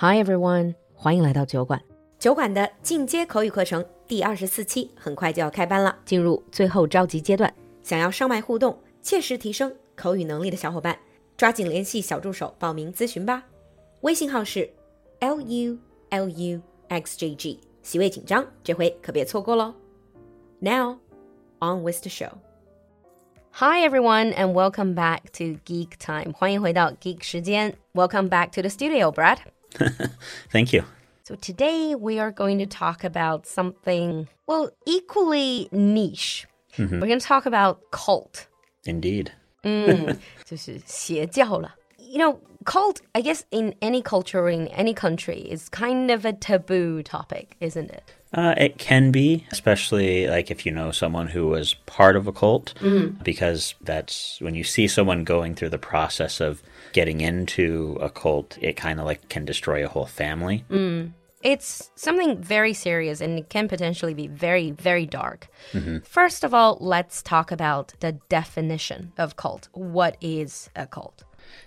[0.00, 1.82] Hi everyone，欢迎来到酒馆。
[2.20, 7.52] 酒馆的进阶口语课程第二十四期很快就要开班了，进入最后召集阶段。
[7.82, 10.96] 想要上麦互动、切实提升口语能力的小伙伴，
[11.36, 13.42] 抓紧联系小助手报名咨询吧。
[14.02, 14.70] 微信号是
[15.18, 15.76] l u
[16.10, 19.74] l u x j g，席位紧张，这回可别错过喽。
[20.60, 20.98] Now
[21.58, 22.34] on with the show.
[23.50, 26.32] Hi everyone and welcome back to Geek Time.
[26.34, 27.74] 欢迎回到 Geek 时间。
[27.94, 29.38] Welcome back to the studio, Brad.
[30.51, 30.83] Thank you.
[31.23, 36.45] So today we are going to talk about something well equally niche.
[36.77, 38.47] We're going to talk about cult.
[38.85, 39.31] Indeed.
[40.43, 41.75] 就是邪教了。
[41.97, 47.02] You know, cult, I guess in any culture in any country is kind of a taboo
[47.02, 48.12] topic, isn't it?
[48.34, 52.32] Uh, it can be, especially like if you know someone who was part of a
[52.32, 53.22] cult, mm-hmm.
[53.24, 56.62] because that's when you see someone going through the process of
[56.92, 60.62] getting into a cult, it kind of like can destroy a whole family.
[60.70, 61.12] Mm.
[61.42, 65.48] It's something very serious and it can potentially be very, very dark.
[65.72, 65.98] Mm-hmm.
[66.00, 69.68] First of all, let's talk about the definition of cult.
[69.72, 71.24] What is a cult?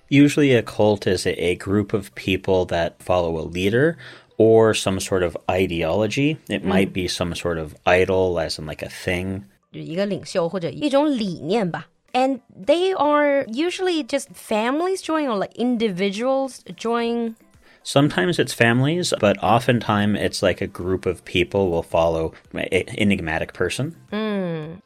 [0.08, 3.96] Usually, a cult is a, a group of people that follow a leader
[4.38, 6.38] or some sort of ideology.
[6.48, 9.44] It might be some sort of idol, as in like a thing.
[9.72, 11.88] 一个领袖或者一种理念吧。
[12.12, 17.34] And they are usually just families join or like individuals join.
[17.82, 23.52] Sometimes it's families, but oftentimes it's like a group of people will follow an enigmatic
[23.52, 23.94] person.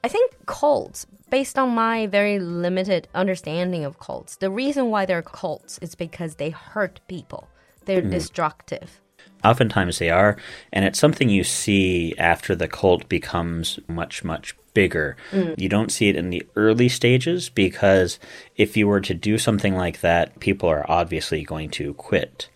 [0.03, 5.21] I think cults, based on my very limited understanding of cults, the reason why they're
[5.21, 7.47] cults is because they hurt people.
[7.85, 8.11] They're hmm.
[8.11, 9.01] destructive.
[9.43, 10.37] Oftentimes they are,
[10.73, 15.17] and it's something you see after the cult becomes much, much bigger.
[15.31, 15.53] Hmm.
[15.57, 18.19] You don't see it in the early stages because
[18.55, 22.49] if you were to do something like that, people are obviously going to quit.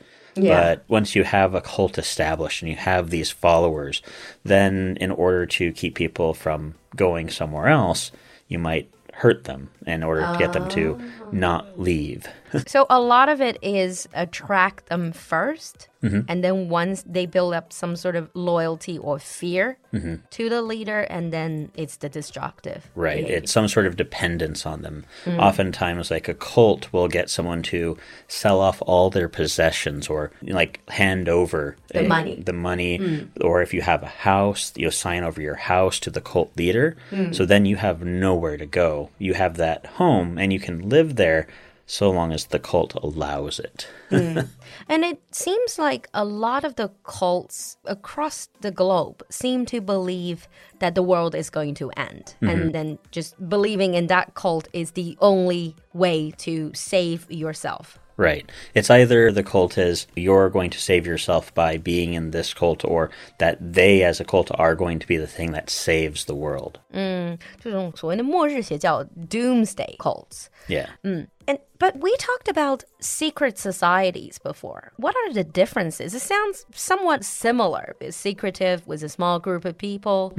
[0.44, 0.76] Yeah.
[0.76, 4.02] But once you have a cult established and you have these followers,
[4.44, 8.12] then in order to keep people from going somewhere else,
[8.48, 11.19] you might hurt them in order to get them to oh.
[11.34, 12.28] Not leave.
[12.66, 16.22] So a lot of it is attract them 1st mm-hmm.
[16.28, 20.16] and then once they build up some sort of loyalty or fear mm-hmm.
[20.32, 22.90] to the leader, and then it's the destructive.
[22.96, 23.18] Right.
[23.18, 23.38] behavior.
[23.38, 25.06] It's some sort of dependence on them.
[25.26, 25.40] Mm-hmm.
[25.40, 27.98] Oftentimes, like a cult will get someone to
[28.28, 32.42] sell off all their possessions or like hand over The a- money.
[32.44, 33.00] The money.
[33.00, 33.30] Mm.
[33.42, 36.96] Or if you have a house, you'll sign over your house to the cult leader.
[37.12, 37.36] Mm.
[37.36, 39.10] So then you have nowhere to go.
[39.18, 41.48] You have that home and you can live there
[41.86, 43.88] so long as the cult allows it.
[44.10, 44.50] Mm.
[44.88, 50.48] And it seems like a lot of the cults across the globe seem to believe
[50.80, 52.34] that the world is going to end.
[52.42, 52.50] Mm-hmm.
[52.50, 57.99] And then just believing in that cult is the only way to save yourself.
[58.19, 58.49] Right.
[58.75, 62.85] It's either the cult is you're going to save yourself by being in this cult,
[62.85, 66.35] or that they as a cult are going to be the thing that saves the
[66.35, 66.79] world.
[66.93, 70.47] 这种所谓的末日邪教 doomsday cults.
[70.69, 70.87] Yeah.
[71.03, 74.93] And but we talked about secret societies before.
[74.97, 76.15] What are the differences?
[76.15, 77.97] It sounds somewhat similar.
[78.01, 80.33] It's secretive with a small group of people.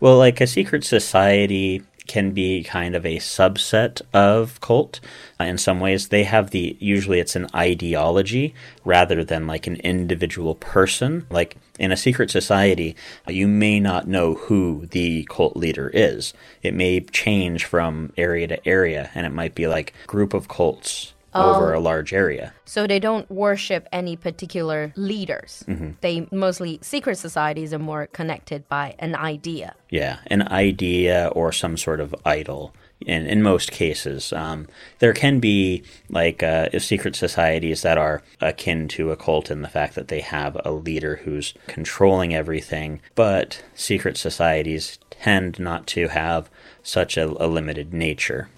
[0.00, 4.99] Well, like a secret society can be kind of a subset of cult.
[5.39, 8.53] Uh, in some ways, they have the usually it's an ideology
[8.83, 11.25] rather than like an individual person.
[11.29, 12.95] Like in a secret society,
[13.27, 16.33] you may not know who the cult leader is.
[16.63, 21.13] It may change from area to area, and it might be like group of cults
[21.33, 22.53] over a large area.
[22.65, 25.63] So they don't worship any particular leaders.
[26.01, 29.75] They mostly secret societies are more connected by an idea.
[29.89, 32.73] Yeah, an idea or some sort of idol.
[33.05, 34.67] In in most cases, um,
[34.97, 39.67] there can be like uh, secret societies that are akin to a cult in the
[39.67, 42.99] fact that they have a leader who's controlling everything.
[43.13, 46.49] But secret societies tend not to have
[46.81, 48.49] such a, a limited nature.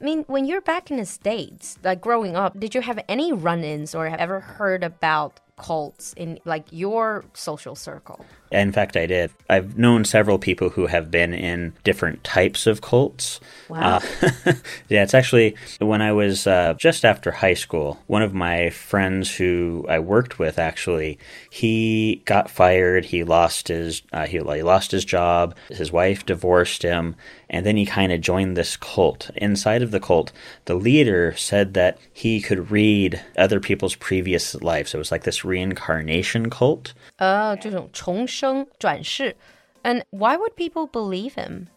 [0.00, 3.32] I mean, when you're back in the States, like growing up, did you have any
[3.32, 8.24] run ins or have ever heard about cults in like your social circle?
[8.51, 9.31] In fact, I did.
[9.47, 13.39] I've known several people who have been in different types of cults.
[13.67, 13.97] Wow.
[13.97, 14.53] Uh,
[14.89, 19.35] yeah, it's actually when I was uh, just after high school, one of my friends
[19.35, 21.19] who I worked with actually,
[21.51, 23.05] he got fired.
[23.05, 25.55] He lost his uh, he, he lost his job.
[25.69, 27.15] His wife divorced him,
[27.49, 29.29] and then he kind of joined this cult.
[29.35, 30.31] Inside of the cult,
[30.65, 34.95] the leader said that he could read other people's previous lives.
[34.95, 36.93] It was like this reincarnation cult.
[37.19, 38.42] Uh, 这种重生
[38.78, 39.34] 转世.
[39.82, 41.68] And why would people believe him?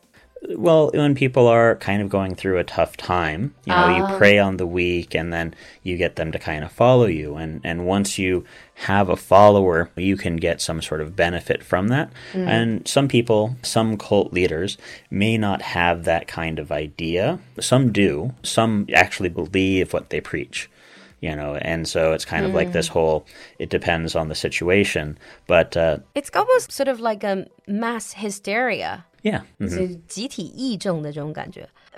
[0.49, 4.17] Well, when people are kind of going through a tough time, you know, you ah.
[4.17, 7.35] prey on the weak and then you get them to kind of follow you.
[7.35, 11.87] And, and once you have a follower, you can get some sort of benefit from
[11.89, 12.11] that.
[12.33, 12.47] Mm.
[12.47, 14.77] And some people, some cult leaders,
[15.09, 17.39] may not have that kind of idea.
[17.59, 18.33] Some do.
[18.43, 20.69] Some actually believe what they preach.
[21.19, 23.25] You know, and so it's kind of like this whole,
[23.57, 25.17] it depends on the situation.
[25.47, 29.03] But uh, It's almost sort of like a mass hysteria.
[29.23, 29.69] yeah, mhm.
[29.69, 29.99] 是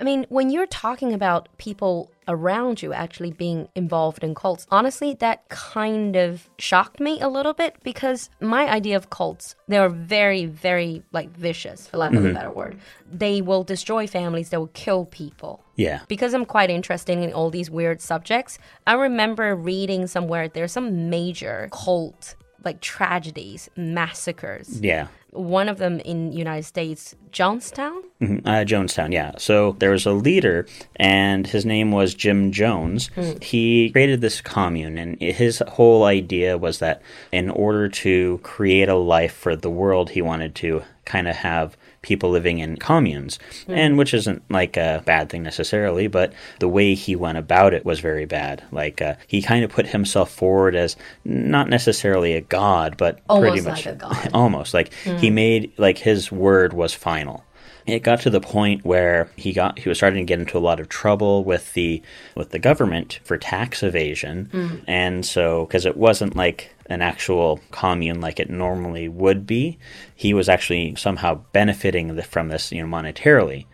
[0.00, 5.14] I mean, when you're talking about people around you actually being involved in cults, honestly,
[5.20, 9.90] that kind of shocked me a little bit because my idea of cults, they are
[9.90, 12.24] very, very like vicious, for lack of mm -hmm.
[12.24, 12.34] a mm-hmm.
[12.38, 12.78] better word.
[13.12, 15.60] They will destroy families, they will kill people.
[15.76, 16.00] Yeah.
[16.08, 21.10] Because I'm quite interested in all these weird subjects, I remember reading somewhere there's some
[21.10, 24.80] major cult like tragedies, massacres.
[24.80, 25.06] Yeah.
[25.32, 28.02] One of them in United States, Johnstown.
[28.20, 29.32] Mhm, Uh, Jonestown, yeah.
[29.38, 30.66] So there was a leader,
[30.96, 33.10] and his name was Jim Jones.
[33.40, 37.00] He created this commune, and his whole idea was that
[37.32, 41.76] in order to create a life for the world, he wanted to kind of have
[42.02, 43.38] people living in communes,
[43.68, 47.84] and which isn't like a bad thing necessarily, but the way he went about it
[47.84, 48.62] was very bad.
[48.72, 53.58] Like uh, he kind of put himself forward as not necessarily a god, but pretty
[53.60, 54.30] Almost much like a god.
[54.34, 57.44] almost like he made like his word was final.
[57.86, 60.60] It got to the point where he got he was starting to get into a
[60.60, 62.02] lot of trouble with the
[62.36, 64.48] with the government for tax evasion.
[64.86, 69.78] And so because it wasn't like an actual commune like it normally would be
[70.14, 73.66] he was actually somehow benefiting the, from this you know monetarily.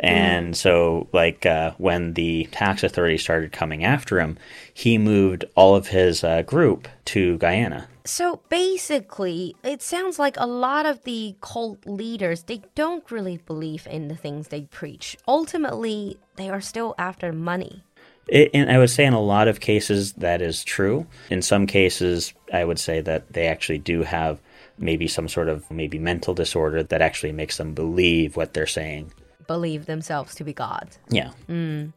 [0.00, 4.36] And so like uh, when the tax authorities started coming after him
[4.74, 10.46] he moved all of his uh, group to guyana So basically, it sounds like a
[10.46, 15.16] lot of the cult leaders, they don't really believe in the things they preach.
[15.28, 17.84] Ultimately, they are still after money.
[18.28, 21.06] It, and I would say in a lot of cases that is true.
[21.30, 24.40] In some cases, I would say that they actually do have
[24.78, 29.12] maybe some sort of maybe mental disorder that actually makes them believe what they're saying.
[29.46, 30.98] Believe themselves to be gods.
[31.08, 31.32] Yeah.
[31.48, 31.92] Mm.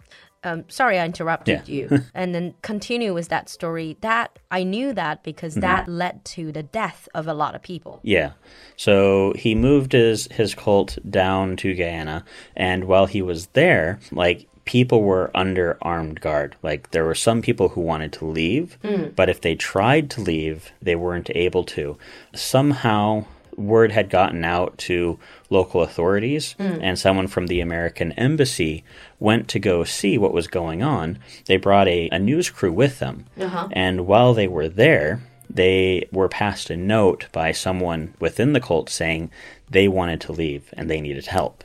[0.45, 1.75] Um, sorry, I interrupted Yeah.
[1.75, 2.03] you.
[2.13, 3.97] and then continue with that story.
[4.01, 7.99] That I knew that because that led to the death of a lot of people.
[8.03, 8.31] Yeah.
[8.77, 12.23] So he moved his his cult down to Guyana
[12.55, 16.55] and while he was there, like people were under armed guard.
[16.63, 18.77] Like there were some people who wanted to leave,
[19.15, 21.97] but if they tried to leave, they weren't able to.
[22.33, 23.25] Somehow
[23.57, 25.19] word had gotten out to
[25.49, 26.79] local authorities mm.
[26.81, 28.83] and someone from the American embassy
[29.19, 31.19] went to go see what was going on.
[31.45, 33.25] They brought a, a news crew with them.
[33.39, 33.69] Uh-huh.
[33.71, 38.89] And while they were there, they were passed a note by someone within the cult
[38.89, 39.31] saying
[39.69, 41.63] they wanted to leave and they needed help.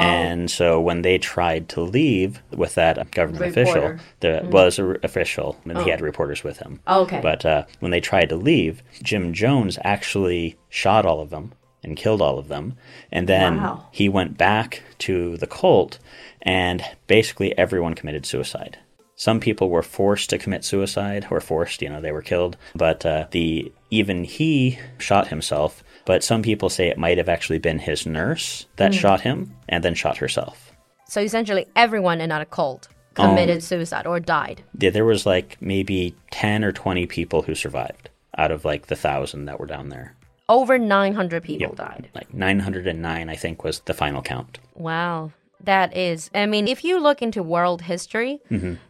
[0.00, 3.94] And so when they tried to leave with that government Reporter.
[3.94, 6.80] official, there was an official, and he had reporters with him.
[6.88, 7.20] Okay.
[7.22, 11.52] But uh, when they tried to leave, Jim Jones actually shot all of them
[11.84, 12.74] and killed all of them.
[13.10, 13.86] And then Wow.
[13.90, 15.98] he went back to the cult,
[16.40, 18.78] and basically everyone committed suicide.
[19.14, 22.56] Some people were forced to commit suicide, or forced, you know, they were killed.
[22.74, 25.84] But uh, the even he shot himself.
[26.04, 28.98] But some people say it might have actually been his nurse that hmm.
[28.98, 30.72] shot him and then shot herself.
[31.08, 34.62] So essentially, everyone in that cult committed um, suicide or died.
[34.78, 38.96] Yeah, there was like maybe 10 or 20 people who survived out of like the
[38.96, 40.16] thousand that were down there.
[40.48, 41.76] Over 900 people Yep.
[41.76, 42.08] died.
[42.14, 44.58] Like 909, I think, was the final count.
[44.74, 45.32] Wow.
[45.64, 48.40] That is, I mean, if you look into world history,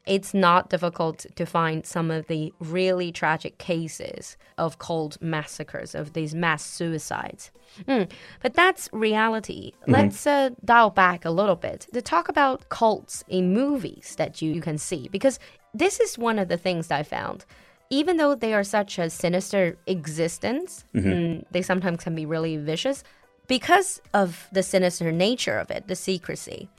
[0.07, 6.15] it's not difficult to find some of the really tragic cases of cold massacres, of
[6.15, 7.51] these mass suicides.
[7.87, 8.05] Hmm,
[8.43, 9.73] But that's reality.
[9.87, 14.53] Let's uh, dial back a little bit to talk about cults in movies that you,
[14.53, 15.39] you can see, because
[15.75, 17.45] this is one of the things I found.
[17.91, 23.05] Even though they are such a sinister existence, mm, they sometimes can be really vicious
[23.53, 26.71] because of the sinister nature of it, the secrecy,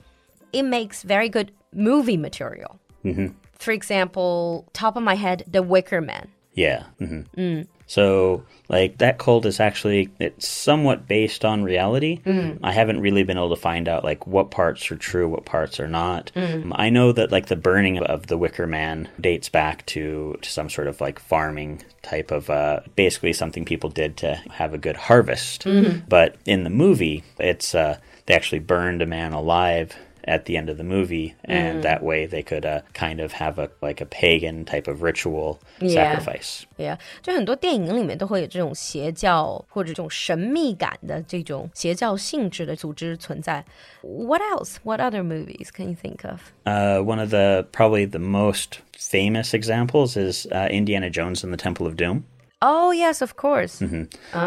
[0.52, 2.80] it makes very good movie material.
[3.04, 3.28] Mm-hmm.
[3.52, 6.32] For example, top of my head, The Wicker Man.
[6.54, 6.84] Yeah.
[6.98, 12.20] hmm So, like, that cult is actually, it's somewhat based on reality.
[12.62, 15.78] I haven't really been able to find out, like, what parts are true, what parts
[15.80, 16.32] are not.
[16.62, 20.50] Um, I know that, like, the burning of the Wicker Man dates back to, to
[20.50, 24.78] some sort of, like, farming type of, uh, basically something people did to have a
[24.78, 25.64] good harvest.
[26.08, 29.94] But in the movie, it's, uh, they actually burned a man alive
[30.25, 33.57] at the end of the movie, and that way they could uh, kind of have
[33.57, 35.93] a like a pagan type of ritual Yeah.
[35.93, 36.65] sacrifice.
[36.77, 43.63] Yeah，就很多电影里面都会有这种邪教或者这种神秘感的这种邪教性质的组织存在。
[44.01, 44.75] What else?
[44.83, 46.39] What other movies can you think of?
[46.65, 51.57] Uh, one of the probably the most famous examples is uh, Indiana Jones and the
[51.57, 52.23] Temple of Doom.
[52.61, 53.81] Oh yes, of course.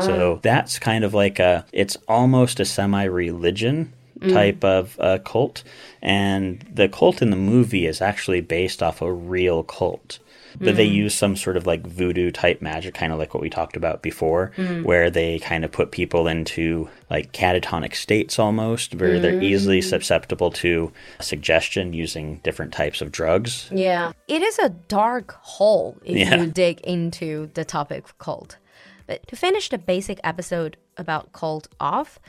[0.01, 4.34] So that's kind of like a, it's almost a semi religion Mm.
[4.34, 5.64] type of uh, cult.
[6.02, 10.20] And the cult in the movie is actually based off a real cult.
[10.60, 10.94] But they mm.
[10.94, 14.02] use some sort of like voodoo type magic, kind of like what we talked about
[14.02, 14.84] before, mm.
[14.84, 20.50] where they kind of put people into like catatonic states almost, where they're easily susceptible
[20.52, 23.70] to suggestion using different types of drugs.
[23.72, 26.38] Yeah, it is a dark hole if Yeah.
[26.38, 28.58] you dig into the topic of cult.
[29.06, 32.20] But to finish the basic episode about cult off,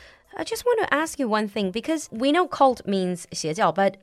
[0.40, 3.96] I just want to ask you one thing because we know cult means 邪教, but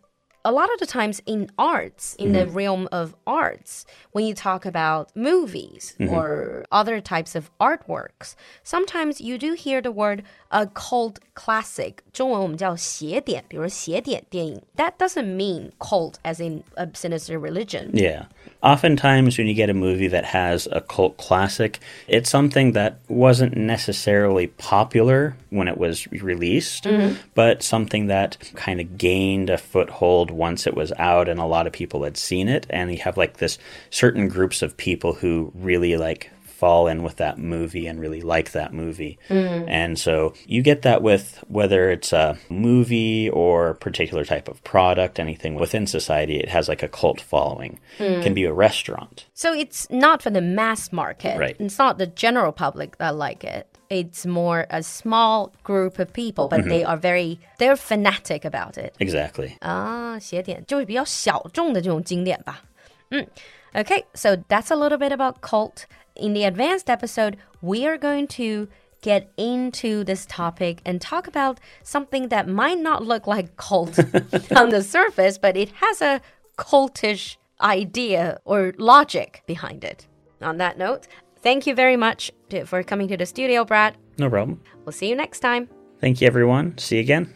[0.45, 4.65] a lot of the times in arts, in the realm of arts, when you talk
[4.65, 11.19] about movies or other types of artworks, sometimes you do hear the word a cult
[11.35, 12.03] classic.
[12.13, 14.63] 中文我们叫邪典，比如邪典电影.
[14.77, 17.91] That doesn't mean cult as in a sinister religion.
[17.93, 18.25] Yeah.
[18.63, 23.57] Oftentimes, when you get a movie that has a cult classic, it's something that wasn't
[23.57, 26.87] necessarily popular when it was released,
[27.35, 31.68] but something that kind of gained a foothold once it was out and a lot
[31.68, 32.68] of people had seen it.
[32.70, 33.58] And you have like this
[33.90, 38.54] certain groups of people who really like fall in with that movie and really like
[38.54, 39.20] that movie.
[39.28, 39.66] Mm.
[39.68, 44.64] And so you get that with whether it's a movie or a particular type of
[44.64, 47.80] product, anything within society, it has like a cult following.
[48.00, 48.36] It can mm.
[48.36, 49.26] be a restaurant.
[49.34, 51.38] So it's not for the mass market.
[51.38, 51.58] Right.
[51.60, 56.47] It's not the general public that like it It's more a small group of people,
[56.49, 58.95] but they are very they're fanatic about it.
[59.01, 59.59] Exactly.
[59.61, 62.63] 啊，邪典就是比较小众的这种经典吧。
[63.11, 63.27] 嗯，
[63.75, 65.87] Okay, so that's a little bit about cult.
[66.15, 68.69] In the advanced episode, we are going to
[69.03, 73.99] get into this topic and talk about something that might not look like cult
[74.55, 76.21] on the surface, but it has a
[76.57, 80.07] cultish idea or logic behind it.
[80.43, 81.07] On that note,
[81.46, 82.32] thank you very much
[82.66, 83.96] for coming to the studio, Brad.
[84.18, 84.60] No problem.
[84.84, 85.70] We'll see you next time.
[86.02, 86.78] Thank you, everyone.
[86.78, 87.34] See you again.